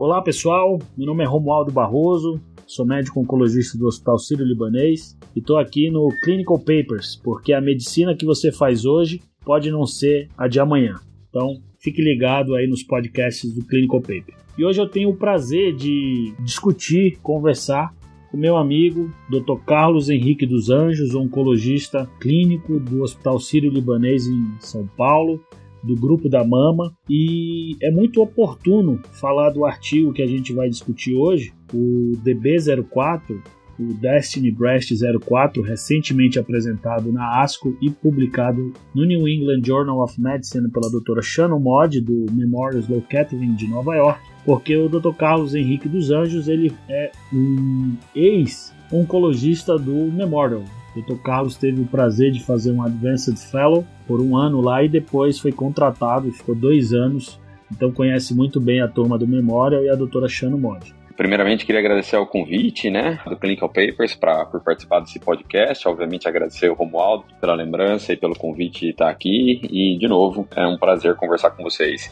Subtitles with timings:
[0.00, 5.58] Olá pessoal, meu nome é Romualdo Barroso, sou médico oncologista do Hospital Sírio-Libanês e estou
[5.58, 10.48] aqui no Clinical Papers, porque a medicina que você faz hoje pode não ser a
[10.48, 10.98] de amanhã.
[11.28, 14.34] Então, fique ligado aí nos podcasts do Clinical Paper.
[14.56, 17.94] E hoje eu tenho o prazer de discutir, conversar
[18.30, 19.62] com meu amigo Dr.
[19.66, 25.44] Carlos Henrique dos Anjos, oncologista clínico do Hospital Sírio-Libanês em São Paulo,
[25.82, 30.68] do grupo da Mama e é muito oportuno falar do artigo que a gente vai
[30.68, 33.40] discutir hoje, o DB04,
[33.78, 34.90] o Destiny Breast
[35.20, 41.22] 04, recentemente apresentado na ASCO e publicado no New England Journal of Medicine pela doutora
[41.22, 45.14] Shannon Mod, do Memorial Sloan Kettering de Nova York, porque o Dr.
[45.16, 50.62] Carlos Henrique dos Anjos ele é um ex-oncologista do Memorial,
[50.94, 51.16] Dr.
[51.22, 55.38] Carlos teve o prazer de fazer um Advanced Fellow por um ano lá e depois
[55.38, 57.38] foi contratado e ficou dois anos.
[57.70, 60.92] Então conhece muito bem a turma do Memória e a doutora Shano Mod.
[61.16, 65.86] Primeiramente, queria agradecer ao convite né, do Clinical Papers para por participar desse podcast.
[65.86, 69.60] Obviamente, agradecer ao Romualdo pela lembrança e pelo convite de estar aqui.
[69.70, 72.10] E, de novo, é um prazer conversar com vocês.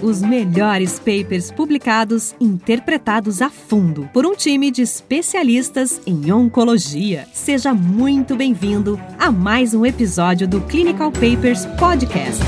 [0.00, 7.26] Os melhores papers publicados, interpretados a fundo por um time de especialistas em oncologia.
[7.32, 12.44] Seja muito bem-vindo a mais um episódio do Clinical Papers Podcast.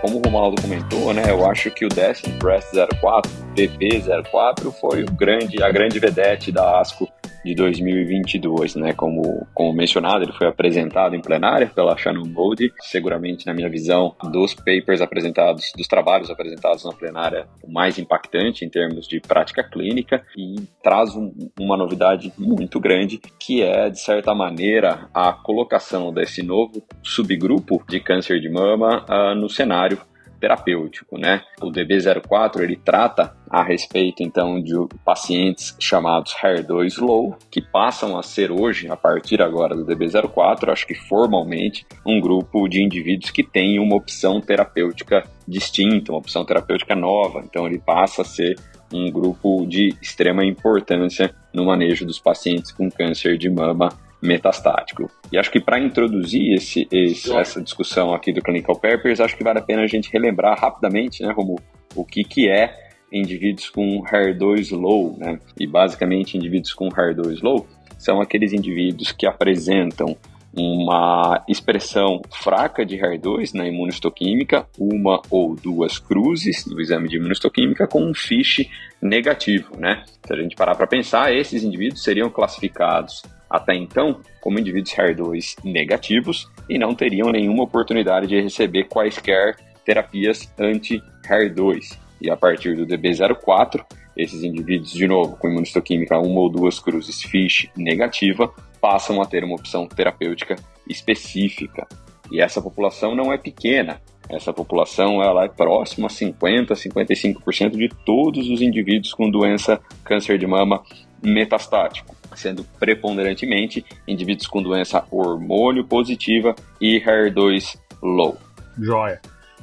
[0.00, 2.70] Como o Romualdo comentou, né, eu acho que o Destiny Breast
[3.02, 7.06] 04, DB04, foi o grande, a grande vedete da ASCO
[7.44, 8.92] de 2022, né?
[8.92, 14.14] Como, como mencionado, ele foi apresentado em plenária pela Shannon Gold, seguramente na minha visão
[14.30, 19.62] dos papers apresentados, dos trabalhos apresentados na plenária, o mais impactante em termos de prática
[19.62, 26.12] clínica e traz um, uma novidade muito grande que é de certa maneira a colocação
[26.12, 29.98] desse novo subgrupo de câncer de mama uh, no cenário
[30.40, 31.42] terapêutico, né?
[31.60, 38.22] O DB04 ele trata a respeito então de pacientes chamados HER2 low, que passam a
[38.22, 43.42] ser hoje, a partir agora do DB04, acho que formalmente, um grupo de indivíduos que
[43.42, 47.42] tem uma opção terapêutica distinta, uma opção terapêutica nova.
[47.44, 48.56] Então ele passa a ser
[48.92, 53.90] um grupo de extrema importância no manejo dos pacientes com câncer de mama
[54.22, 55.10] metastático.
[55.32, 59.44] E acho que para introduzir esse, esse, essa discussão aqui do Clinical Papers, acho que
[59.44, 61.58] vale a pena a gente relembrar rapidamente, né, como
[61.94, 65.38] o que, que é indivíduos com HER2 low, né?
[65.58, 67.66] E basicamente indivíduos com HER2 low
[67.98, 70.16] são aqueles indivíduos que apresentam
[70.52, 77.86] uma expressão fraca de HER2 na imunohistoquímica, uma ou duas cruzes no exame de imunohistoquímica
[77.86, 78.68] com um FISH
[79.00, 80.04] negativo, né?
[80.24, 85.56] Se a gente parar para pensar, esses indivíduos seriam classificados até então como indivíduos HER2
[85.64, 91.98] negativos e não teriam nenhuma oportunidade de receber quaisquer terapias anti-HER2.
[92.20, 93.84] E a partir do DB04,
[94.16, 99.42] esses indivíduos, de novo, com imunistoquímica uma ou duas cruzes FISH negativa, passam a ter
[99.42, 100.56] uma opção terapêutica
[100.88, 101.88] específica.
[102.30, 104.00] E essa população não é pequena.
[104.28, 110.38] Essa população ela é próxima a 50, 55% de todos os indivíduos com doença câncer
[110.38, 110.82] de mama
[111.22, 118.36] metastático sendo preponderantemente indivíduos com doença hormônio positiva e HER2 low.
[118.78, 119.20] Joia.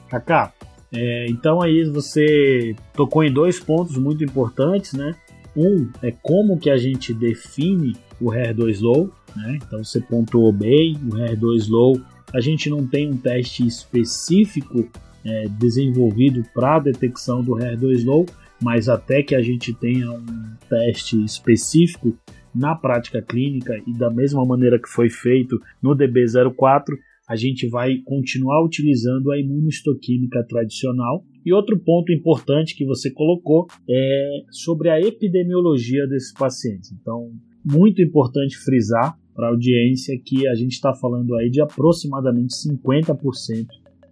[0.10, 0.54] Kaká,
[0.94, 5.16] é, então aí você tocou em dois pontos muito importantes, né?
[5.56, 9.60] Um é como que a gente define o HER2 low, né?
[9.62, 12.00] Então você pontuou bem, o HER2 low,
[12.34, 14.88] a gente não tem um teste específico
[15.26, 18.26] é, desenvolvido para detecção do HER2 low,
[18.62, 20.26] mas até que a gente tenha um
[20.70, 22.18] teste específico,
[22.54, 26.96] na prática clínica e da mesma maneira que foi feito no DB04,
[27.28, 31.24] a gente vai continuar utilizando a imunohistoquímica tradicional.
[31.46, 36.92] E outro ponto importante que você colocou é sobre a epidemiologia desses pacientes.
[36.92, 37.32] Então,
[37.64, 43.68] muito importante frisar para a audiência que a gente está falando aí de aproximadamente 50%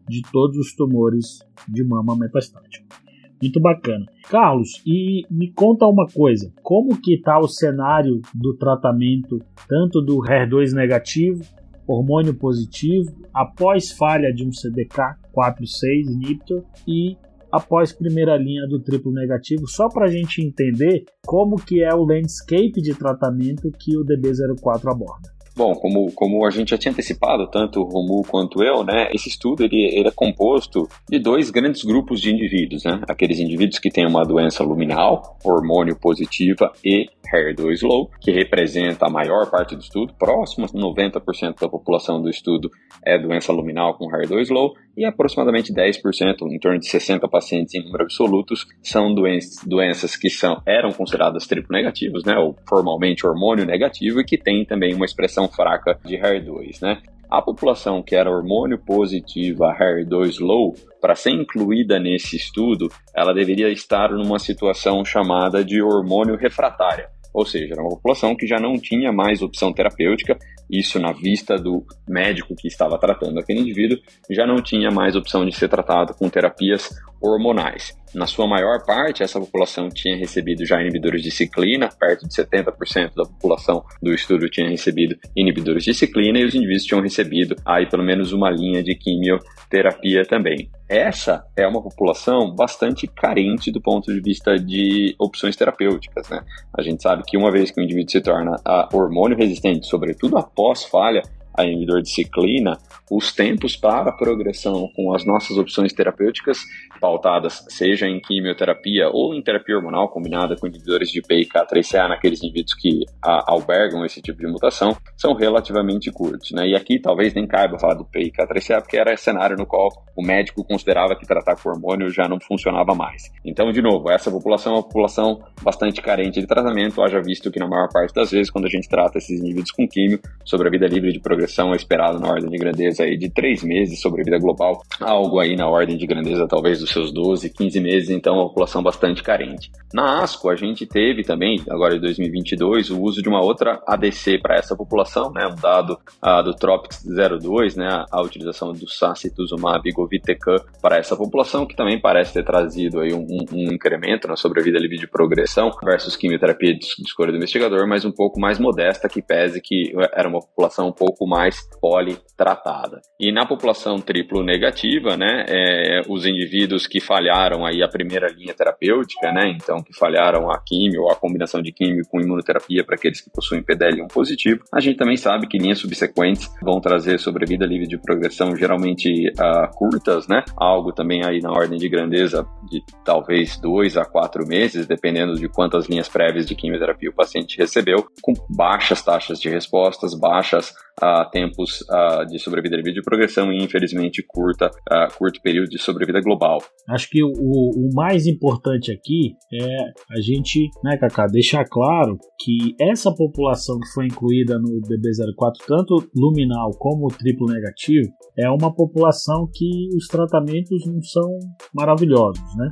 [0.08, 3.05] de todos os tumores de mama metastático.
[3.42, 4.06] Muito bacana.
[4.30, 10.20] Carlos, e me conta uma coisa, como que está o cenário do tratamento tanto do
[10.20, 11.44] HER2 negativo,
[11.88, 17.18] hormônio positivo, após falha de um CDK 4-6 inhibitor e
[17.52, 22.04] após primeira linha do triplo negativo, só para a gente entender como que é o
[22.04, 25.35] landscape de tratamento que o DB04 aborda.
[25.56, 29.30] Bom, como, como a gente já tinha antecipado, tanto o Romu quanto eu, né, esse
[29.30, 33.00] estudo ele, ele é composto de dois grandes grupos de indivíduos, né?
[33.08, 39.10] Aqueles indivíduos que têm uma doença luminal, hormônio positiva e HER2 low, que representa a
[39.10, 42.70] maior parte do estudo, próximo a 90% da população do estudo
[43.04, 46.02] é doença luminal com HER2 low, e aproximadamente 10%,
[46.50, 51.46] em torno de 60 pacientes em número absolutos, são doenças, doenças que são, eram consideradas
[51.46, 56.18] triplo negativas, né, ou formalmente hormônio negativo, e que têm também uma expressão fraca de
[56.18, 57.02] HER2, né.
[57.30, 63.70] A população que era hormônio positiva HER2 low, para ser incluída nesse estudo, ela deveria
[63.70, 67.10] estar numa situação chamada de hormônio refratária.
[67.34, 70.38] Ou seja, era uma população que já não tinha mais opção terapêutica,
[70.70, 73.98] isso na vista do médico que estava tratando aquele indivíduo,
[74.30, 76.90] já não tinha mais opção de ser tratado com terapias
[77.22, 77.94] hormonais.
[78.16, 83.14] Na sua maior parte, essa população tinha recebido já inibidores de ciclina, perto de 70%
[83.14, 87.86] da população do estudo tinha recebido inibidores de ciclina e os indivíduos tinham recebido aí
[87.86, 90.70] pelo menos uma linha de quimioterapia também.
[90.88, 96.42] Essa é uma população bastante carente do ponto de vista de opções terapêuticas, né?
[96.74, 98.56] A gente sabe que uma vez que o indivíduo se torna
[98.94, 101.22] hormônio resistente, sobretudo após falha
[101.58, 101.66] a
[102.06, 102.78] ciclina,
[103.10, 106.60] os tempos para a progressão com as nossas opções terapêuticas
[107.00, 112.74] pautadas, seja em quimioterapia ou em terapia hormonal combinada com inibidores de PIK3CA naqueles indivíduos
[112.74, 116.52] que a, albergam esse tipo de mutação, são relativamente curtos.
[116.52, 116.70] Né?
[116.70, 120.64] E aqui talvez nem caiba falar do PIK3CA, porque era cenário no qual o médico
[120.64, 123.32] considerava que tratar com hormônio já não funcionava mais.
[123.44, 127.60] Então, de novo, essa população é uma população bastante carente de tratamento, haja visto que
[127.60, 130.72] na maior parte das vezes, quando a gente trata esses indivíduos com químio, sobre a
[130.72, 134.24] vida livre de progressão é esperado na ordem de grandeza aí de três meses sobre
[134.24, 138.36] vida global, algo aí na ordem de grandeza talvez dos seus 12, 15 meses, então
[138.36, 139.72] uma população bastante carente.
[139.94, 144.40] Na ASCO, a gente teve também, agora em 2022, o uso de uma outra ADC
[144.40, 147.06] para essa população, né, um dado uh, do TROPICS
[147.42, 153.00] 02, né, a utilização do sacituzumab govitecan para essa população, que também parece ter trazido
[153.00, 157.88] aí um, um incremento na sobrevida livre de progressão versus quimioterapia de escolha do investigador,
[157.88, 161.35] mas um pouco mais modesta, que pese que era uma população um pouco mais
[161.80, 163.02] politratada.
[163.20, 168.54] E na população triplo negativa, né, é, os indivíduos que falharam aí a primeira linha
[168.54, 172.96] terapêutica, né, então que falharam a químio ou a combinação de químio com imunoterapia para
[172.96, 177.66] aqueles que possuem PDL1 positivo, a gente também sabe que linhas subsequentes vão trazer sobrevida
[177.66, 182.82] livre de progressão geralmente uh, curtas, né, algo também aí na ordem de grandeza de
[183.04, 188.08] talvez dois a quatro meses, dependendo de quantas linhas prévias de quimioterapia o paciente recebeu,
[188.22, 193.64] com baixas taxas de respostas, baixas uh, tempos uh, de sobrevida livre de progressão e,
[193.64, 196.60] infelizmente, curta, uh, curto período de sobrevida global.
[196.90, 202.76] Acho que o, o mais importante aqui é a gente, né, Kaká, deixar claro que
[202.80, 209.48] essa população que foi incluída no DB04, tanto luminal como triplo negativo, é uma população
[209.54, 211.40] que os tratamentos não são
[211.74, 212.70] maravilhosos, né?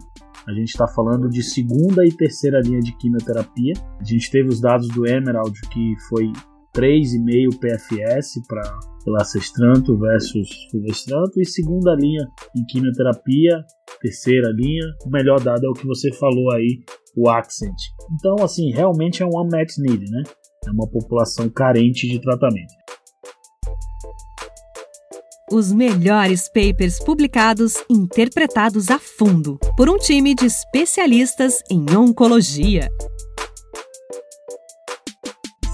[0.47, 3.73] A gente está falando de segunda e terceira linha de quimioterapia.
[3.99, 6.31] A gente teve os dados do Emerald, que foi
[6.75, 12.25] 3,5 PFS para Elacestranto versus Fulvestranto e segunda linha
[12.57, 13.63] em quimioterapia,
[14.01, 16.79] terceira linha, o melhor dado é o que você falou aí,
[17.15, 17.75] o Accent.
[18.13, 20.23] Então, assim, realmente é um unmet need, né?
[20.65, 22.73] É uma população carente de tratamento.
[25.51, 32.89] Os melhores papers publicados, interpretados a fundo por um time de especialistas em oncologia.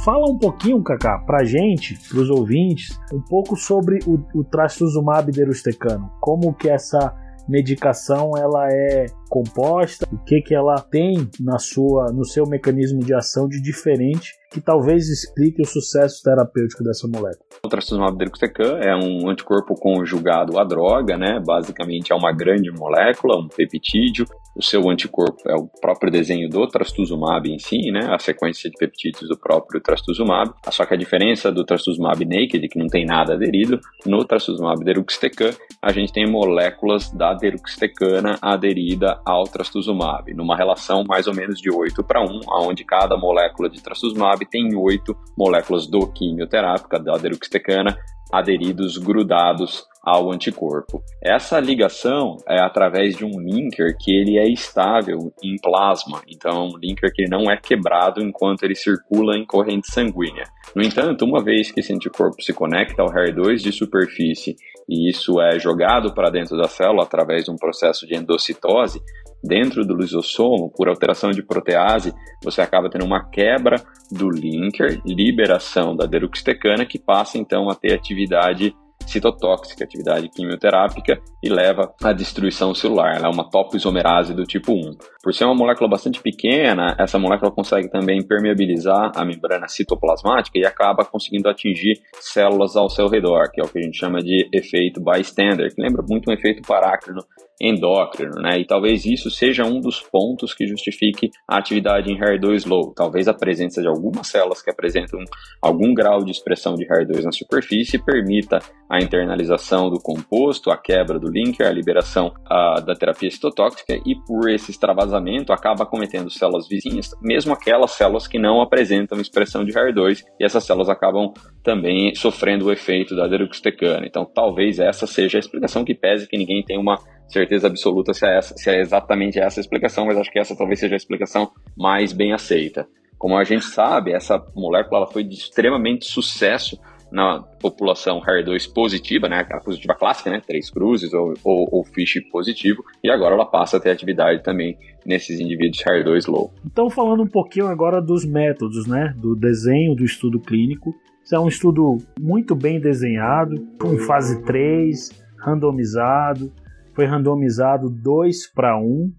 [0.10, 6.12] Fala um pouquinho, Kaká, pra gente, pros ouvintes, um pouco sobre o, o trastuzumab deruxtecano.
[6.20, 7.14] Como que essa
[7.48, 13.14] medicação ela é composta, o que que ela tem na sua no seu mecanismo de
[13.14, 17.46] ação de diferente que talvez explique o sucesso terapêutico dessa molécula.
[17.64, 21.40] O trastuzumab deruxtecan é um anticorpo conjugado à droga, né?
[21.46, 24.26] Basicamente é uma grande molécula, um peptídeo.
[24.56, 28.08] O seu anticorpo é o próprio desenho do trastuzumab em si, né?
[28.10, 30.52] A sequência de peptídeos do próprio trastuzumab.
[30.72, 35.52] Só que a diferença do trastuzumab naked, que não tem nada aderido, no trastuzumab deruxtecan,
[35.82, 41.72] a gente tem moléculas da deruxtecana aderida ao trastuzumab, numa relação mais ou menos de
[41.72, 47.98] 8 para 1, onde cada molécula de trastuzumab tem oito moléculas do quimioterápica, da deruxtecana,
[48.32, 51.02] aderidos, grudados ao anticorpo.
[51.22, 56.78] Essa ligação é através de um linker que ele é estável em plasma, então um
[56.78, 60.46] linker que não é quebrado enquanto ele circula em corrente sanguínea.
[60.76, 64.56] No entanto, uma vez que esse anticorpo se conecta ao HER2 de superfície
[64.88, 69.02] e isso é jogado para dentro da célula através de um processo de endocitose,
[69.44, 73.82] dentro do lisossomo, por alteração de protease, você acaba tendo uma quebra
[74.12, 78.76] do linker, liberação da deruxtecana, que passa então a ter atividade
[79.06, 83.16] citotóxica, atividade quimioterápica, e leva à destruição celular.
[83.16, 84.98] Ela é uma topoisomerase do tipo 1.
[85.24, 90.66] Por ser uma molécula bastante pequena, essa molécula consegue também permeabilizar a membrana citoplasmática e
[90.66, 94.48] acaba conseguindo atingir células ao seu redor, que é o que a gente chama de
[94.54, 97.22] efeito bystander, que lembra muito um efeito parácrino
[97.62, 98.60] endócrino, né?
[98.60, 102.94] E talvez isso seja um dos pontos que justifique a atividade em HER2 low.
[102.94, 105.20] Talvez a presença de algumas células que apresentam
[105.62, 111.20] algum grau de expressão de HER2 na superfície permita a internalização do composto, a quebra
[111.20, 116.68] do linker, a liberação a, da terapia citotóxica e por esse extravasamento acaba cometendo células
[116.68, 121.32] vizinhas, mesmo aquelas células que não apresentam expressão de HER2 e essas células acabam
[121.64, 124.08] também sofrendo o efeito da deruxtecana.
[124.08, 128.26] Então talvez essa seja a explicação que pese que ninguém tem uma certeza absoluta se
[128.26, 130.98] é, essa, se é exatamente essa a explicação, mas acho que essa talvez seja a
[130.98, 132.88] explicação mais bem aceita.
[133.20, 136.80] Como a gente sabe, essa molécula ela foi de extremamente sucesso
[137.12, 142.22] na população HER2 positiva, né, a positiva clássica, né, três cruzes ou, ou, ou FISH
[142.32, 146.54] positivo, e agora ela passa a ter atividade também nesses indivíduos HER2 low.
[146.66, 151.40] Então, falando um pouquinho agora dos métodos, né, do desenho do estudo clínico, isso é
[151.40, 156.52] um estudo muito bem desenhado, com fase 3, randomizado,
[156.94, 159.12] foi randomizado 2 para 1,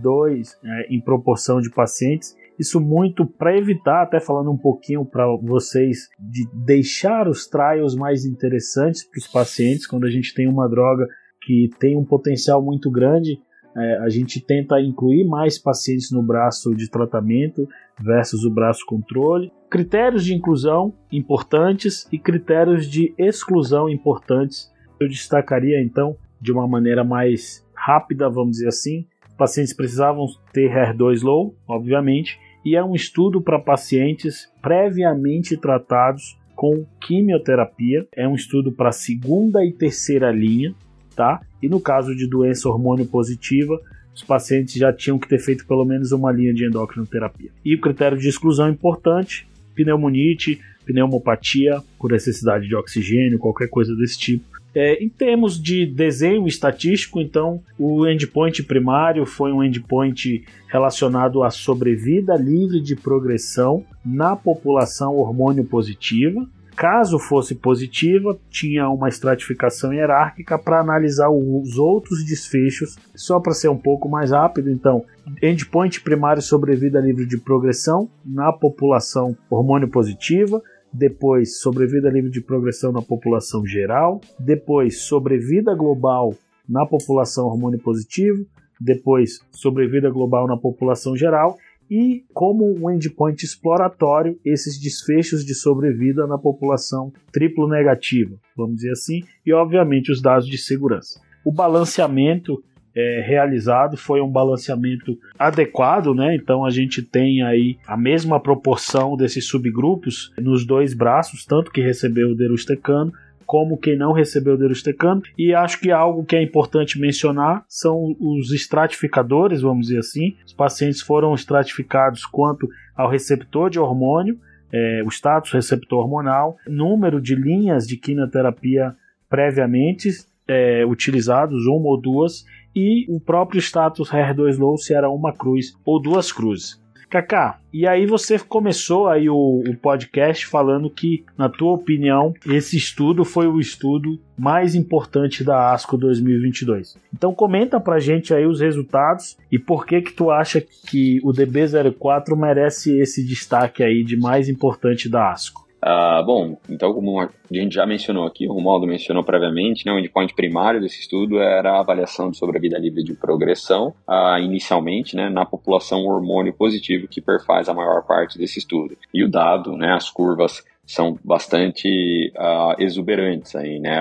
[0.00, 2.36] 2 é, em proporção de pacientes.
[2.58, 8.24] Isso muito para evitar, até falando um pouquinho para vocês, de deixar os trials mais
[8.24, 9.86] interessantes para os pacientes.
[9.86, 11.06] Quando a gente tem uma droga
[11.42, 13.38] que tem um potencial muito grande,
[13.76, 17.68] é, a gente tenta incluir mais pacientes no braço de tratamento
[18.00, 19.52] versus o braço controle.
[19.70, 24.72] Critérios de inclusão importantes e critérios de exclusão importantes.
[24.98, 29.06] Eu destacaria então de uma maneira mais rápida, vamos dizer assim.
[29.36, 36.84] Pacientes precisavam ter HER2 low, obviamente, e é um estudo para pacientes previamente tratados com
[37.00, 38.04] quimioterapia.
[38.12, 40.74] É um estudo para segunda e terceira linha,
[41.14, 41.40] tá?
[41.62, 43.80] E no caso de doença hormônio positiva,
[44.12, 47.52] os pacientes já tinham que ter feito pelo menos uma linha de endocrinoterapia.
[47.64, 49.46] E o critério de exclusão importante:
[49.76, 54.44] pneumonite, pneumopatia por necessidade de oxigênio, qualquer coisa desse tipo.
[54.78, 61.48] É, em termos de desenho estatístico, então, o endpoint primário foi um endpoint relacionado à
[61.48, 66.46] sobrevida livre de progressão na população hormônio positiva.
[66.76, 73.70] Caso fosse positiva, tinha uma estratificação hierárquica para analisar os outros desfechos, só para ser
[73.70, 74.70] um pouco mais rápido.
[74.70, 75.02] Então,
[75.42, 80.62] endpoint primário sobrevida livre de progressão na população hormônio positiva,
[80.92, 86.34] depois sobrevida livre de progressão na população geral, depois sobrevida global
[86.68, 88.44] na população hormônio positivo,
[88.80, 91.56] depois sobrevida global na população geral
[91.90, 98.90] e como um endpoint exploratório esses desfechos de sobrevida na população triplo negativa, vamos dizer
[98.90, 101.20] assim, e obviamente os dados de segurança.
[101.44, 102.62] O balanceamento
[102.96, 106.34] é, realizado foi um balanceamento adequado, né?
[106.34, 111.82] Então a gente tem aí a mesma proporção desses subgrupos nos dois braços, tanto que
[111.82, 113.12] recebeu o derustecano
[113.44, 115.22] como quem não recebeu o derustecano.
[115.38, 120.34] E acho que algo que é importante mencionar são os estratificadores, vamos dizer assim.
[120.44, 124.38] Os pacientes foram estratificados quanto ao receptor de hormônio,
[124.72, 128.96] é, o status receptor hormonal, número de linhas de quimioterapia
[129.28, 130.08] previamente
[130.48, 132.44] é, utilizados, uma ou duas,
[132.76, 136.78] e o próprio status HER2 low se era uma cruz ou duas cruzes.
[137.08, 142.76] Kaká, e aí você começou aí o, o, podcast falando que, na tua opinião, esse
[142.76, 146.98] estudo foi o estudo mais importante da ASCO 2022.
[147.14, 151.32] Então comenta pra gente aí os resultados e por que que tu acha que o
[151.32, 155.65] DB04 merece esse destaque aí de mais importante da ASCO.
[155.86, 159.98] Uh, bom, então como a gente já mencionou aqui, o Romualdo mencionou previamente, né, o
[160.00, 165.28] endpoint primário desse estudo era a avaliação de sobrevida livre de progressão, uh, inicialmente, né,
[165.28, 168.96] na população hormônio positivo que perfaz a maior parte desse estudo.
[169.14, 173.98] E o dado, né, as curvas são bastante uh, exuberantes aí, né?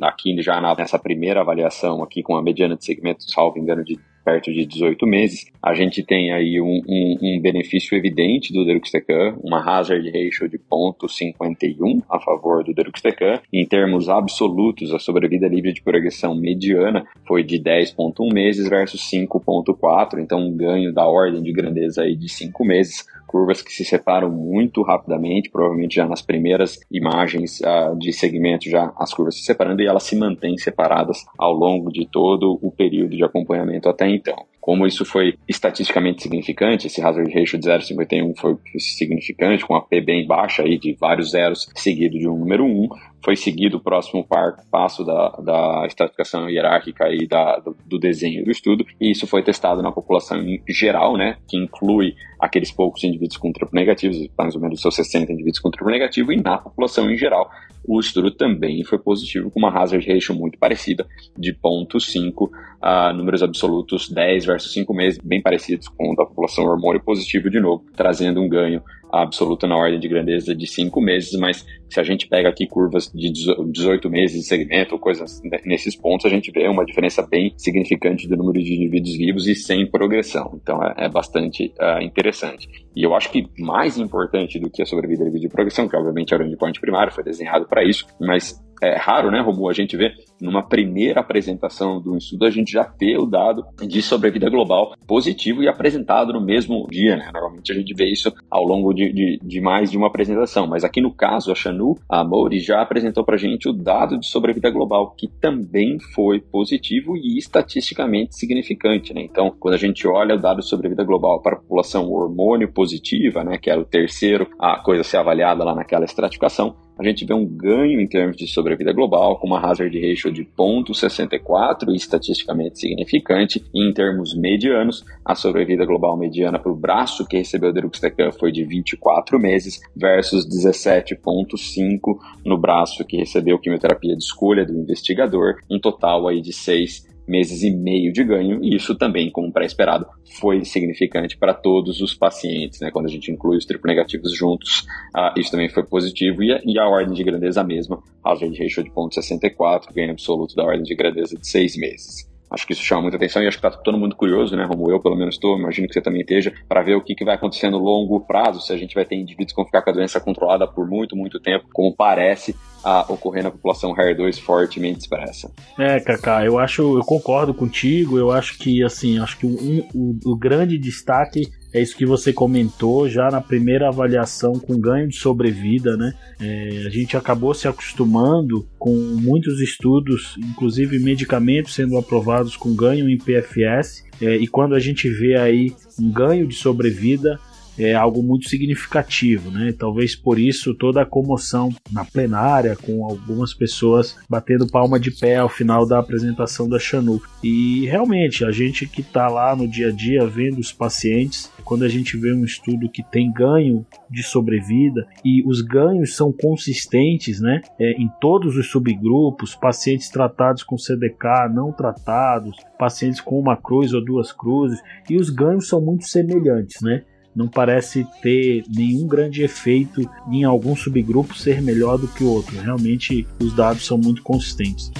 [0.00, 4.52] Aqui já nessa primeira avaliação aqui com a mediana de segmento, salvo engano, de perto
[4.52, 9.60] de 18 meses, a gente tem aí um, um, um benefício evidente do Deruxtecan, uma
[9.60, 13.40] hazard ratio de 0.51 a favor do Deruxtecan.
[13.52, 20.18] Em termos absolutos, a sobrevida livre de progressão mediana foi de 10.1 meses versus 5.4,
[20.18, 24.30] então um ganho da ordem de grandeza aí de 5 meses, curvas que se separam
[24.30, 29.80] muito rapidamente, provavelmente já nas primeiras imagens uh, de segmento já as curvas se separando
[29.80, 34.36] e elas se mantêm separadas ao longo de todo o período de acompanhamento até então.
[34.62, 40.00] Como isso foi estatisticamente significante, esse hazard ratio de 0,51 foi significante, com a P
[40.00, 42.88] bem baixa aí de vários zeros seguido de um número 1,
[43.24, 48.44] foi seguido o próximo par, passo da, da estratificação hierárquica e da, do, do, desenho
[48.44, 53.02] do estudo, e isso foi testado na população em geral, né, que inclui aqueles poucos
[53.02, 56.58] indivíduos com triplo negativos, mais ou menos seus 60 indivíduos com triplo negativo, e na
[56.58, 57.50] população em geral,
[57.84, 62.48] o estudo também foi positivo, com uma hazard ratio muito parecida, de 0.5
[62.80, 67.50] a números absolutos 10 versus 5 meses, bem parecidos com o da população hormônio positivo
[67.50, 72.00] de novo, trazendo um ganho absoluta na ordem de grandeza de 5 meses, mas se
[72.00, 76.50] a gente pega aqui curvas de 18 meses de segmento, coisas nesses pontos, a gente
[76.50, 80.58] vê uma diferença bem significante do número de indivíduos vivos e sem progressão.
[80.60, 82.68] Então é, é bastante uh, interessante.
[82.96, 86.42] E eu acho que mais importante do que a sobrevida de progressão, que obviamente era
[86.42, 90.12] o endpoint primário, foi desenhado para isso, mas é raro, né, Romulo, a gente vê
[90.42, 95.62] numa primeira apresentação do estudo a gente já ter o dado de sobrevida global positivo
[95.62, 97.30] e apresentado no mesmo dia, né?
[97.32, 100.84] Normalmente a gente vê isso ao longo de, de, de mais de uma apresentação, mas
[100.84, 104.26] aqui no caso a Chanu, a Mori já apresentou para a gente o dado de
[104.26, 109.22] sobrevida global, que também foi positivo e estatisticamente significante, né?
[109.22, 113.44] Então, quando a gente olha o dado de sobrevida global para a população hormônio positiva,
[113.44, 117.24] né, que era o terceiro a coisa a ser avaliada lá naquela estratificação, a gente
[117.24, 122.78] vê um ganho em termos de sobrevida global, com uma hazard ratio de 0,64, estatisticamente
[122.78, 128.32] significante, e em termos medianos, a sobrevida global mediana para o braço que recebeu Deruxtecan
[128.32, 135.56] foi de 24 meses, versus 17,5 no braço que recebeu quimioterapia de escolha do investigador,
[135.70, 140.06] um total aí de 6 meses e meio de ganho, e isso também, como pré-esperado,
[140.38, 142.90] foi significante para todos os pacientes, né?
[142.90, 144.80] Quando a gente inclui os triplo negativos juntos,
[145.16, 148.56] uh, isso também foi positivo, e a, e a ordem de grandeza a mesma, hazard
[148.58, 152.30] ratio de 0,64, ganho absoluto da ordem de grandeza de seis meses.
[152.52, 154.66] Acho que isso chama muita atenção e acho que está todo mundo curioso, né?
[154.68, 157.24] Como eu, pelo menos, estou, imagino que você também esteja, para ver o que, que
[157.24, 159.90] vai acontecer no longo prazo, se a gente vai ter indivíduos que vão ficar com
[159.90, 162.54] a doença controlada por muito, muito tempo, como parece
[162.84, 165.50] a ocorrer na população HER2 fortemente expressa.
[165.78, 170.36] É, Kaká, eu acho, eu concordo contigo, eu acho que, assim, acho que um, o
[170.36, 175.96] grande destaque é isso que você comentou já na primeira avaliação com ganho de sobrevida,
[175.96, 176.12] né?
[176.38, 183.08] É, a gente acabou se acostumando com muitos estudos, inclusive medicamentos sendo aprovados com ganho
[183.08, 187.38] em PFS, é, e quando a gente vê aí um ganho de sobrevida,
[187.84, 189.74] é algo muito significativo, né?
[189.76, 195.36] Talvez por isso toda a comoção na plenária, com algumas pessoas batendo palma de pé
[195.36, 197.20] ao final da apresentação da Chanu.
[197.42, 201.84] E realmente, a gente que está lá no dia a dia vendo os pacientes, quando
[201.84, 207.40] a gente vê um estudo que tem ganho de sobrevida e os ganhos são consistentes,
[207.40, 207.60] né?
[207.78, 213.92] É, em todos os subgrupos, pacientes tratados com CDK, não tratados, pacientes com uma cruz
[213.92, 217.04] ou duas cruzes, e os ganhos são muito semelhantes, né?
[217.34, 222.60] Não parece ter nenhum grande efeito em algum subgrupo ser melhor do que o outro.
[222.60, 224.90] Realmente os dados são muito consistentes.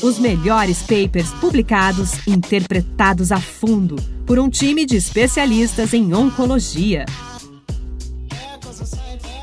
[0.00, 7.04] Os melhores papers publicados, interpretados a fundo por um time de especialistas em oncologia.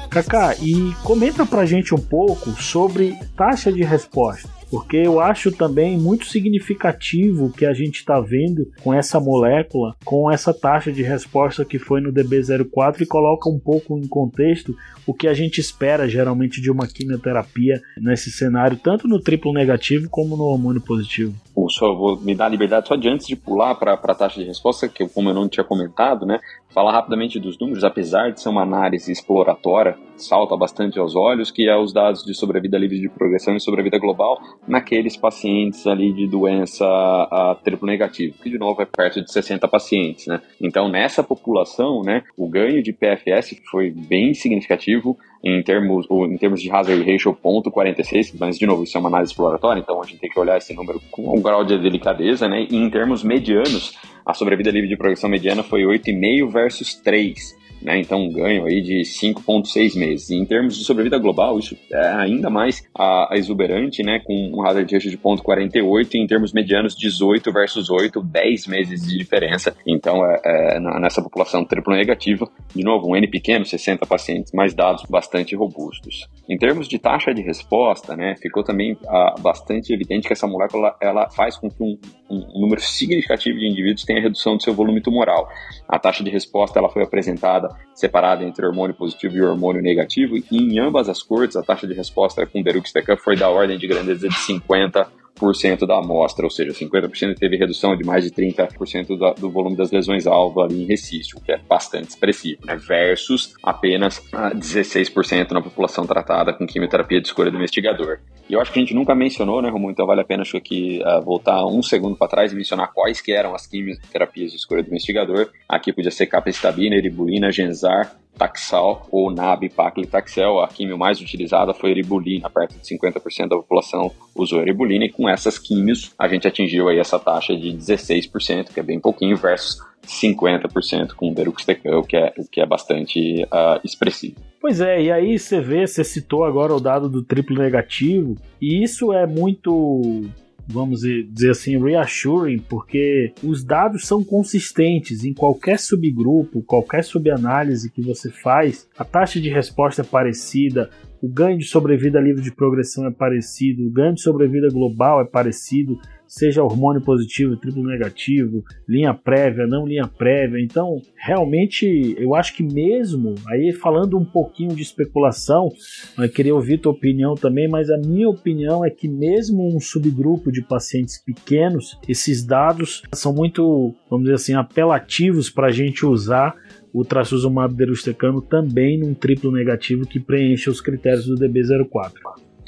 [0.09, 5.97] Kaká, e comenta pra gente um pouco sobre taxa de resposta porque eu acho também
[5.97, 11.63] muito significativo que a gente está vendo com essa molécula, com essa taxa de resposta
[11.63, 14.75] que foi no DB04 e coloca um pouco em contexto
[15.07, 20.09] o que a gente espera geralmente de uma quimioterapia nesse cenário, tanto no triplo negativo
[20.09, 21.33] como no hormônio positivo.
[21.69, 24.45] Só vou me dar a liberdade só de antes de pular para a taxa de
[24.45, 26.39] resposta, que como eu não tinha comentado, né,
[26.73, 31.69] falar rapidamente dos números, apesar de ser uma análise exploratória, salta bastante aos olhos, que
[31.69, 36.27] é os dados de sobrevida livre de progressão e sobrevida global naqueles pacientes ali de
[36.27, 40.41] doença a triplo negativo, que de novo é perto de 60 pacientes, né?
[40.61, 46.60] Então, nessa população, né, o ganho de PFS foi bem significativo, em termos, em termos
[46.60, 50.17] de hazard ratio 0.46, mas de novo, isso é uma análise exploratória, então a gente
[50.17, 52.65] tem que olhar esse número com um grau de delicadeza, né?
[52.67, 57.99] E em termos medianos, a sobrevida livre de progressão mediana foi 8,5 versus 3 né?
[57.99, 60.29] Então um ganho aí de 5,6 meses.
[60.29, 64.19] E em termos de sobrevida global, isso é ainda mais a, a exuberante, né?
[64.25, 69.05] Com um hazard ratio de 0,48 e em termos medianos 18 versus 8, 10 meses
[69.05, 69.75] de diferença.
[69.85, 74.73] Então é, é nessa população triplo negativa, de novo, um N pequeno, 60 pacientes, mas
[74.73, 76.27] dados bastante robustos.
[76.49, 80.95] Em termos de taxa de resposta, né, ficou também ah, bastante evidente que essa molécula
[81.01, 81.97] ela faz com que um,
[82.29, 85.47] um, número significativo de indivíduos tenha redução do seu volume tumoral.
[85.87, 90.45] A taxa de resposta ela foi apresentada separada entre hormônio positivo e hormônio negativo, e
[90.51, 94.27] em ambas as cortes a taxa de resposta com deruxtecan foi da ordem de grandeza
[94.27, 99.33] de 50 50% da amostra, ou seja, 50% teve redução de mais de 30% do,
[99.33, 102.75] do volume das lesões-alvo ali em Recife, o que é bastante expressivo, né?
[102.75, 108.19] versus apenas 16% na população tratada com quimioterapia de escolha do investigador.
[108.49, 109.91] E eu acho que a gente nunca mencionou, né, Romulo?
[109.91, 113.19] Então vale a pena acho que uh, voltar um segundo para trás e mencionar quais
[113.19, 115.49] que eram as quimioterapias de escolha do investigador.
[115.67, 122.49] Aqui podia ser capecitabina, eribulina, genzar, Taxal ou nab-paclitaxel, a quimio mais utilizada foi eribulina,
[122.49, 126.99] perto de 50% da população usou eribulina, e com essas químios a gente atingiu aí
[126.99, 132.33] essa taxa de 16%, que é bem pouquinho, versus 50% com deruxtecan, o que é,
[132.37, 134.35] o que é bastante uh, expressivo.
[134.61, 138.83] Pois é, e aí você vê, você citou agora o dado do triplo negativo, e
[138.83, 140.23] isso é muito
[140.67, 148.01] vamos dizer assim, reassuring, porque os dados são consistentes em qualquer subgrupo, qualquer subanálise que
[148.01, 150.89] você faz, a taxa de resposta é parecida,
[151.21, 155.25] o ganho de sobrevida livre de progressão é parecido, o ganho de sobrevida global é
[155.25, 160.61] parecido, seja hormônio positivo, triplo negativo, linha prévia, não linha prévia.
[160.61, 165.69] Então, realmente, eu acho que mesmo, aí falando um pouquinho de especulação,
[166.17, 170.51] eu queria ouvir tua opinião também, mas a minha opinião é que mesmo um subgrupo
[170.51, 176.55] de pacientes pequenos, esses dados são muito, vamos dizer assim, apelativos para a gente usar
[176.93, 182.13] o trastuzumab deruxtecano também num triplo negativo que preenche os critérios do DB04.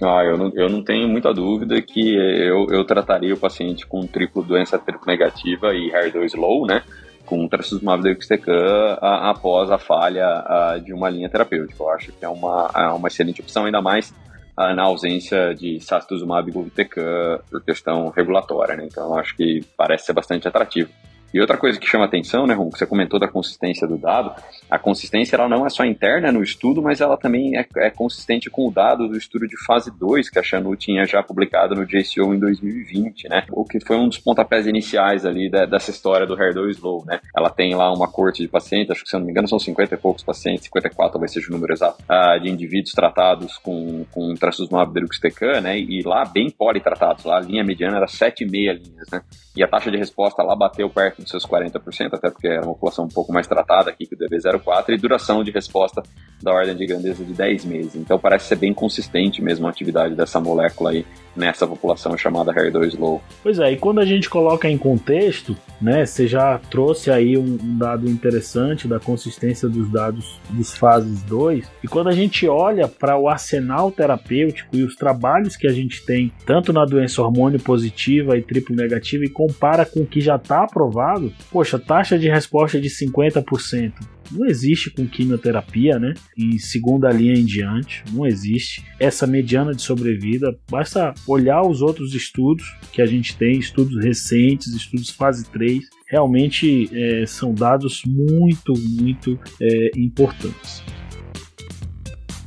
[0.02, 4.06] Ah, eu não, eu não tenho muita dúvida que eu, eu trataria o paciente com
[4.06, 6.84] triplo doença triplo negativa e HER2 low, né?
[7.26, 11.82] Com trastuzumab deruxtecan após a falha a, de uma linha terapêutica.
[11.82, 14.14] Eu acho que é uma, é uma excelente opção, ainda mais
[14.56, 18.86] a, na ausência de sacituzumab govitecan por questão regulatória, né?
[18.86, 20.90] Então, eu acho que parece ser bastante atrativo.
[21.34, 24.34] E outra coisa que chama atenção, né, Ron, que você comentou da consistência do dado,
[24.70, 28.50] a consistência ela não é só interna no estudo, mas ela também é, é consistente
[28.50, 31.86] com o dado do estudo de fase 2 que a Xanu tinha já publicado no
[31.86, 33.46] JCO em 2020, né?
[33.52, 37.20] O que foi um dos pontapés iniciais ali da, dessa história do HER2 Low, né?
[37.36, 39.60] Ela tem lá uma corte de pacientes, acho que se eu não me engano são
[39.60, 44.06] 50 e poucos pacientes, 54 talvez seja o número exato, uh, de indivíduos tratados com,
[44.12, 45.78] com trastuzumab deruxtecan, né?
[45.78, 49.22] E lá bem politratados, lá a linha mediana era 7,5 linhas, né?
[49.56, 52.74] E a taxa de resposta lá bateu perto dos seus 40%, até porque era uma
[52.74, 56.02] população um pouco mais tratada aqui que o DB04, e duração de resposta
[56.42, 57.96] da ordem de grandeza de 10 meses.
[57.96, 61.06] Então parece ser bem consistente mesmo a atividade dessa molécula aí
[61.38, 63.22] nessa população chamada HER2 low.
[63.44, 67.58] Pois é, e quando a gente coloca em contexto, né, você já trouxe aí um,
[67.78, 73.18] dado interessante da consistência dos dados dos fases 2, e quando a gente olha para
[73.18, 78.38] o arsenal terapêutico e os trabalhos que a gente tem, tanto na doença hormônio positiva
[78.38, 82.80] e triplo negativa, e compara com o que já está aprovado, poxa, taxa de resposta
[82.82, 83.94] de 50%,
[84.32, 86.14] não existe com quimioterapia, né?
[86.38, 88.84] Em segunda linha em diante, não existe.
[89.00, 94.68] Essa mediana de sobrevida, basta olhar os outros estudos que a gente tem, estudos recentes,
[94.74, 100.84] estudos fase 3, realmente é, são dados muito, muito é, importantes.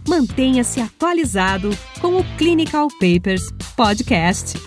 [0.08, 4.58] Mantenha-se atualizado com o Clinical Papers Podcast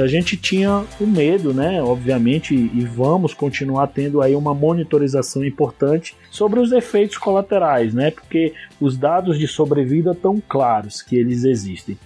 [0.00, 1.82] a gente tinha o medo, né?
[1.82, 8.10] Obviamente, e vamos continuar tendo aí uma monitorização importante sobre os efeitos colaterais, né?
[8.10, 11.98] Porque os dados de sobrevida estão claros que eles existem.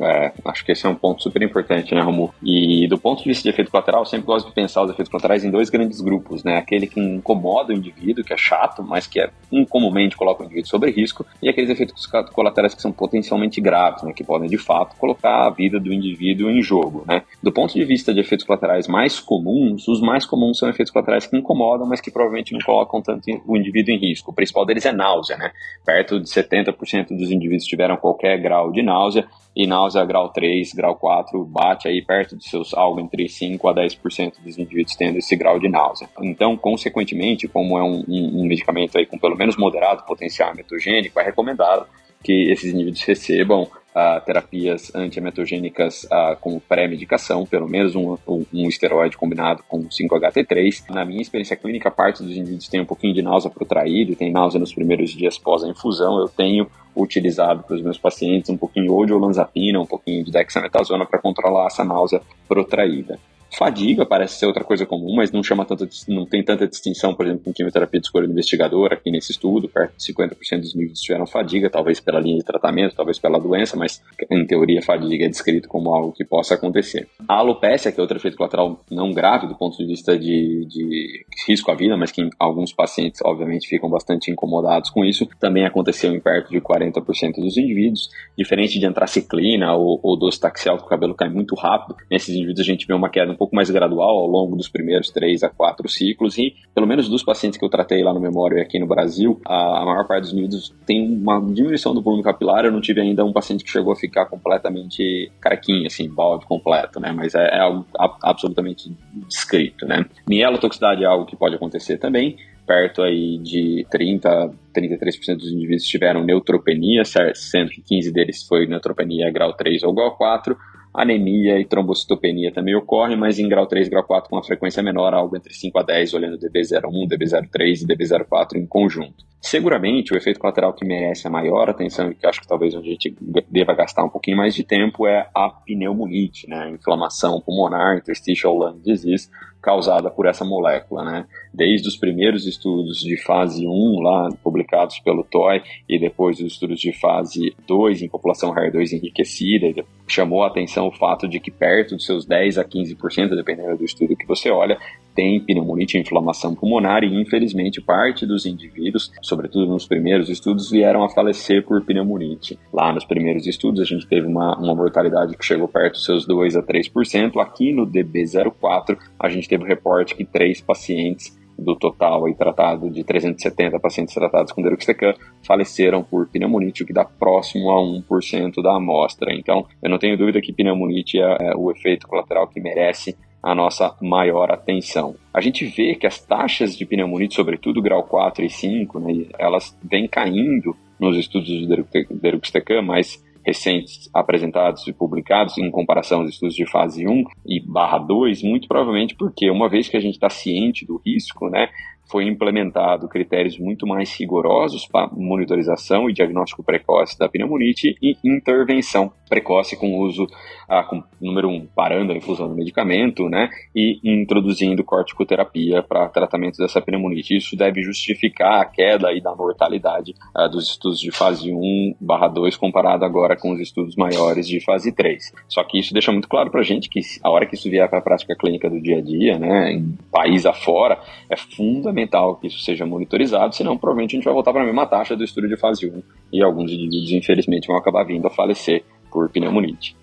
[0.00, 2.34] É, acho que esse é um ponto super importante, né, Romulo?
[2.42, 5.10] E do ponto de vista de efeito colateral, eu sempre gosto de pensar os efeitos
[5.10, 6.56] colaterais em dois grandes grupos, né?
[6.56, 10.68] Aquele que incomoda o indivíduo, que é chato, mas que é incomumente coloca o indivíduo
[10.68, 14.12] sobre risco, e aqueles efeitos colaterais que são potencialmente graves, né?
[14.12, 17.22] Que podem, de fato, colocar a vida do indivíduo em jogo, né?
[17.42, 21.26] Do ponto de vista de efeitos colaterais mais comuns, os mais comuns são efeitos colaterais
[21.26, 24.30] que incomodam, mas que provavelmente não colocam tanto o indivíduo em risco.
[24.30, 25.52] O principal deles é náusea, né?
[25.84, 30.96] Perto de 70% dos indivíduos tiveram qualquer grau de náusea, e náusea grau 3, grau
[30.96, 35.36] 4 bate aí perto de seus algo entre 5 a 10% dos indivíduos tendo esse
[35.36, 36.08] grau de náusea.
[36.20, 41.18] Então, consequentemente, como é um, um, um medicamento aí com pelo menos moderado potencial metogênico,
[41.18, 41.86] é recomendado
[42.22, 48.68] que esses indivíduos recebam uh, terapias antiemetogênicas uh, como pré-medicação, pelo menos um, um, um,
[48.68, 50.90] esteroide combinado com 5-HT3.
[50.90, 54.60] Na minha experiência clínica, parte dos indivíduos tem um pouquinho de náusea protraída, tem náusea
[54.60, 56.18] nos primeiros dias pós a infusão.
[56.18, 60.30] Eu tenho utilizado para os meus pacientes um pouquinho ou de olanzapina, um pouquinho de
[60.30, 63.18] dexametasona para controlar essa náusea protraída.
[63.56, 67.26] Fadiga parece ser outra coisa comum, mas não chama tanta, não tem tanta distinção, por
[67.26, 71.00] exemplo, com quimioterapia de escolha do investigador aqui nesse estudo, perto de 50% dos indivíduos
[71.00, 75.28] tiveram fadiga, talvez pela linha de tratamento, talvez pela doença, mas em teoria fadiga é
[75.28, 77.06] descrito como algo que possa acontecer.
[77.28, 81.26] A alopecia, que é outro efeito colateral não grave do ponto de vista de, de
[81.46, 86.14] risco à vida, mas que alguns pacientes obviamente ficam bastante incomodados com isso, também aconteceu
[86.14, 91.28] em perto de 40% dos indivíduos, diferente de antraciclina ou, ou que o cabelo cai
[91.28, 94.54] muito rápido, nesses indivíduos a gente vê uma queda um pouco mais gradual ao longo
[94.54, 98.14] dos primeiros 3 a 4 ciclos e pelo menos dos pacientes que eu tratei lá
[98.14, 101.92] no Memória e aqui no Brasil, a, a maior parte dos indivíduos tem uma diminuição
[101.92, 105.88] do volume capilar, eu não tive ainda um paciente que chegou a ficar completamente carequinha,
[105.88, 107.84] assim, balde completo, né, mas é, é algo
[108.22, 110.06] absolutamente descrito, né.
[110.28, 116.22] Mielotoxicidade é algo que pode acontecer também, perto aí de 30, 33% dos indivíduos tiveram
[116.22, 117.02] neutropenia,
[117.34, 120.56] sendo que 15 deles foi neutropenia grau 3 ou grau 4,
[120.94, 124.82] Anemia e trombocitopenia também ocorrem, mas em grau 3 e grau 4 com uma frequência
[124.82, 129.24] menor, algo entre 5 a 10, olhando DB01, DB03 e DB04 em conjunto.
[129.40, 132.80] Seguramente, o efeito colateral que merece a maior atenção e que acho que talvez a
[132.80, 133.16] gente
[133.50, 136.70] deva gastar um pouquinho mais de tempo é a pneumonite, né?
[136.70, 139.28] Inflamação pulmonar, interstitial lung disease,
[139.62, 141.26] causada por essa molécula, né?
[141.54, 146.80] Desde os primeiros estudos de fase 1 lá publicados pelo TOI e depois os estudos
[146.80, 151.94] de fase 2 em população HER2 enriquecida, chamou a atenção o fato de que perto
[151.94, 154.76] dos seus 10 a 15%, dependendo do estudo que você olha,
[155.14, 161.04] tem pneumonite e inflamação pulmonar e infelizmente parte dos indivíduos, sobretudo nos primeiros estudos, vieram
[161.04, 162.58] a falecer por pneumonite.
[162.72, 166.26] Lá nos primeiros estudos a gente teve uma, uma mortalidade que chegou perto dos seus
[166.26, 167.40] 2 a 3%.
[167.40, 172.88] Aqui no DB04 a gente teve o reporte que três pacientes do total aí tratado
[172.88, 175.12] de 370 pacientes tratados com deruxtecan
[175.46, 179.34] faleceram por pneumonite, o que dá próximo a 1% da amostra.
[179.34, 183.54] Então, eu não tenho dúvida que pneumonite é, é o efeito colateral que merece a
[183.54, 185.16] nossa maior atenção.
[185.34, 189.76] A gente vê que as taxas de pneumonite, sobretudo grau 4 e 5, né, elas
[189.84, 191.66] vêm caindo nos estudos de
[192.10, 197.98] deruxtecan, mas recentes apresentados e publicados em comparação aos estudos de fase 1 e barra
[197.98, 201.68] 2, muito provavelmente porque uma vez que a gente está ciente do risco, né,
[202.10, 209.12] foi implementado critérios muito mais rigorosos para monitorização e diagnóstico precoce da pneumonite e intervenção
[209.28, 210.26] precoce com o uso,
[210.72, 216.56] ah, com, número um, parando a infusão do medicamento, né, e introduzindo corticoterapia para tratamento
[216.56, 217.36] dessa pneumonite.
[217.36, 222.28] Isso deve justificar a queda aí da mortalidade ah, dos estudos de fase 1 barra
[222.28, 225.32] 2 comparado agora com os estudos maiores de fase 3.
[225.46, 227.86] Só que isso deixa muito claro para a gente que a hora que isso vier
[227.90, 232.46] para a prática clínica do dia a dia, né, em país afora, é fundamental que
[232.46, 235.48] isso seja monitorizado, senão provavelmente a gente vai voltar para a mesma taxa do estudo
[235.48, 240.00] de fase 1 e alguns indivíduos, infelizmente, vão acabar vindo a falecer por pneumonite.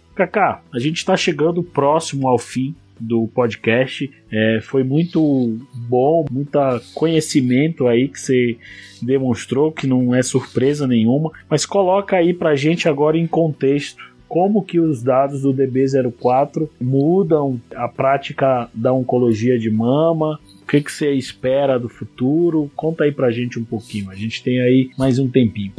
[0.73, 4.11] A gente está chegando próximo ao fim do podcast.
[4.31, 6.59] É, foi muito bom, muito
[6.93, 8.57] conhecimento aí que você
[9.01, 11.31] demonstrou, que não é surpresa nenhuma.
[11.49, 17.59] Mas coloca aí pra gente agora em contexto como que os dados do DB04 mudam
[17.75, 22.69] a prática da oncologia de mama, o que, que você espera do futuro?
[22.75, 24.11] Conta aí pra gente um pouquinho.
[24.11, 25.73] A gente tem aí mais um tempinho.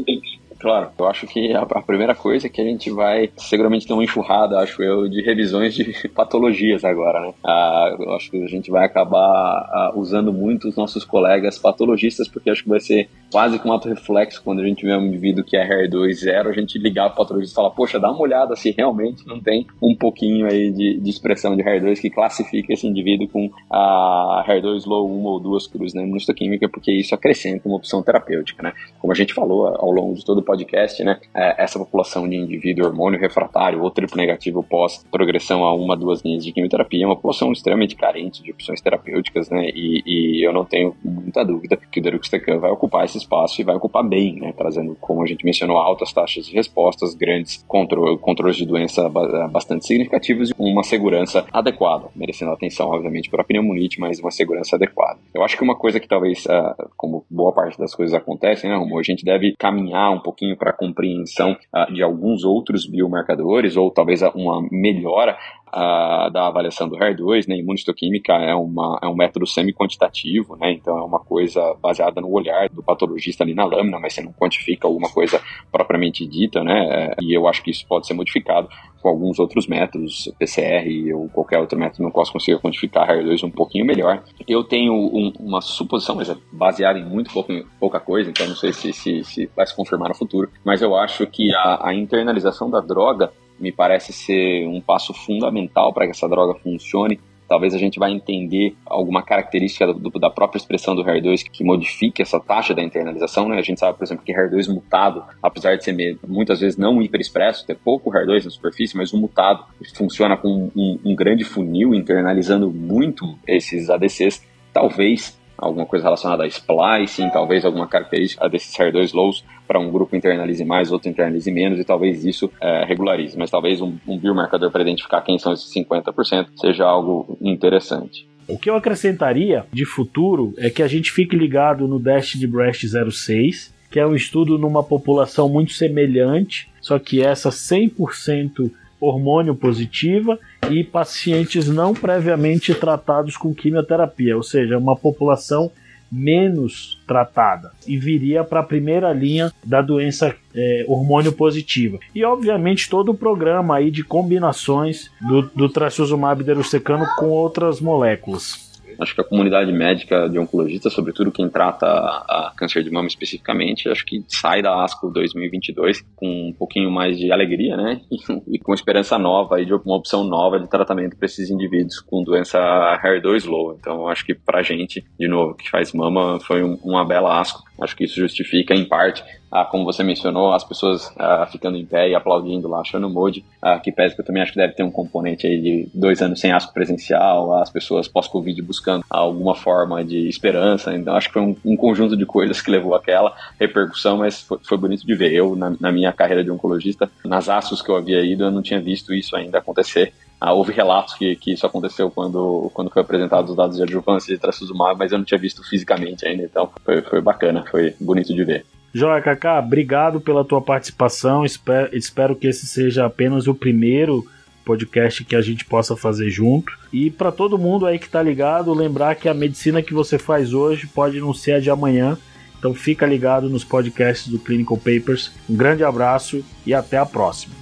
[0.60, 4.04] Claro, eu acho que a, primeira coisa é que a gente vai seguramente ter uma
[4.04, 7.32] enxurrada, acho eu, de revisões de patologias agora, né?
[7.42, 12.28] Ah, eu acho que a gente vai acabar ah, usando muito os nossos colegas patologistas,
[12.28, 15.06] porque acho que vai ser quase que um ato reflexo quando a gente vê um
[15.06, 18.20] indivíduo que é HER2 zero, a gente ligar o patologista e falar, poxa, dá uma
[18.20, 22.74] olhada se realmente não tem um pouquinho aí de, de expressão de HER2 que classifica
[22.74, 27.66] esse indivíduo com a HER2 low uma ou duas cruzes na imunistoquímica, porque isso acrescenta
[27.66, 28.74] uma opção terapêutica, né?
[28.98, 31.20] Como a gente falou ao longo de todo o podcast, né?
[31.32, 36.22] É, essa população de indivíduo hormônio refratário ou triplo negativo pós progressão a uma, duas
[36.22, 39.68] linhas de quimioterapia é uma população extremamente carente de opções terapêuticas, né?
[39.72, 40.96] E, e eu não tenho
[41.30, 44.52] muita dúvida que o Deruxtecan vai ocupar esse espaço e vai ocupar bem, né?
[44.56, 49.08] Trazendo, como a gente mencionou, altas taxas de respostas, grandes controle, controles de doença
[49.48, 54.74] bastante significativos e uma segurança adequada, merecendo atenção, obviamente, para a pneumonite, mas uma segurança
[54.74, 55.20] adequada.
[55.32, 58.76] Eu acho que uma coisa que talvez, ah, como boa parte das coisas acontecem, né,
[58.76, 63.76] Romo, a gente deve caminhar um pouquinho para a compreensão uh, de alguns outros biomarcadores,
[63.76, 65.36] ou talvez uma melhora
[65.74, 67.56] uh, da avaliação do HER2, né?
[67.56, 70.72] Imunistoquímica é, uma, é um método semi-quantitativo, né?
[70.72, 74.32] Então é uma coisa baseada no olhar do patologista ali na lâmina, mas você não
[74.32, 77.14] quantifica alguma coisa propriamente dita, né?
[77.20, 78.68] E eu acho que isso pode ser modificado
[79.00, 83.50] com alguns outros métodos, PCR ou qualquer outro método não posso conseguir quantificar HER2 um
[83.50, 84.22] pouquinho melhor.
[84.46, 88.56] Eu tenho um, uma suposição, mas é baseada em muito pouco, pouca coisa, então não
[88.56, 91.94] sei se, se, se vai se confirmar no futuro, mas eu acho que a, a
[91.94, 97.20] internalização da droga me parece ser um passo fundamental para que essa droga funcione
[97.50, 102.22] talvez a gente vai entender alguma característica do, da própria expressão do HER2 que modifique
[102.22, 103.58] essa taxa da internalização, né?
[103.58, 107.66] A gente sabe, por exemplo, que HER2 mutado, apesar de ser muitas vezes não hiperexpresso,
[107.66, 109.64] ter pouco HER2 na superfície, mas o mutado
[109.96, 116.46] funciona com um, um grande funil internalizando muito esses ADCs, talvez alguma coisa relacionada a
[116.46, 121.78] splicing, talvez alguma característica desses HER2 lows para um grupo internalize mais, outro internalize menos,
[121.78, 123.38] e talvez isso é, regularize.
[123.38, 128.28] Mas talvez um, um biomarcador para identificar quem são esses 50% seja algo interessante.
[128.48, 132.46] O que eu acrescentaria de futuro é que a gente fique ligado no Dash de
[132.48, 138.70] Breast 06, que é um estudo numa população muito semelhante, só que essa 100%
[139.00, 140.38] hormônio positiva
[140.70, 145.70] e pacientes não previamente tratados com quimioterapia, ou seja, uma população
[146.10, 151.98] menos tratada e viria para a primeira linha da doença é, hormônio positiva.
[152.14, 158.69] E obviamente todo o programa aí de combinações do, do trastuzumab deruxtecano com outras moléculas.
[159.00, 163.88] Acho que a comunidade médica de oncologistas, sobretudo quem trata a câncer de mama especificamente,
[163.88, 168.00] acho que sai da ASCO 2022 com um pouquinho mais de alegria, né?
[168.50, 172.22] E, com esperança nova e de uma opção nova de tratamento para esses indivíduos com
[172.22, 172.58] doença
[173.02, 173.76] HER2 low.
[173.78, 177.62] Então, acho que para gente, de novo, que faz mama, foi um, uma bela ASCO.
[177.80, 181.84] Acho que isso justifica, em parte, ah, como você mencionou, as pessoas ah, ficando em
[181.84, 184.58] pé e aplaudindo lá, achando o Mode, ah, que pese que eu também acho que
[184.58, 189.04] deve ter um componente aí de dois anos sem asco presencial, as pessoas pós-Covid buscando
[189.10, 192.94] alguma forma de esperança, então acho que foi um, um, conjunto de coisas que levou
[192.94, 195.32] aquela repercussão, mas foi, foi bonito de ver.
[195.32, 198.62] Eu, na, na, minha carreira de oncologista, nas astros que eu havia ido, eu não
[198.62, 200.12] tinha visto isso ainda acontecer.
[200.40, 204.34] Ah, houve relatos que, que isso aconteceu quando, quando foi apresentado os dados de adjuvância
[204.34, 208.32] de trastuzumab, mas eu não tinha visto fisicamente ainda, então foi, foi bacana, foi bonito
[208.32, 208.64] de ver.
[208.92, 211.44] Joia, Kaká, obrigado pela tua participação.
[211.44, 214.26] Espero, espero que esse seja apenas o primeiro
[214.64, 216.72] podcast que a gente possa fazer junto.
[216.92, 220.52] E para todo mundo aí que está ligado, lembrar que a medicina que você faz
[220.52, 222.18] hoje pode não ser a de amanhã.
[222.58, 225.32] Então fica ligado nos podcasts do Clinical Papers.
[225.48, 227.54] Um grande abraço e até a próxima.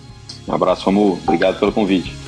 [0.47, 1.19] Um abraço, Romulo.
[1.25, 2.28] Obrigado pelo convite.